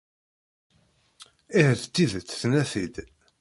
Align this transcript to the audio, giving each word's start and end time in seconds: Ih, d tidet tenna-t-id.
Ih, 1.59 1.71
d 1.79 1.81
tidet 1.93 2.29
tenna-t-id. 2.41 2.95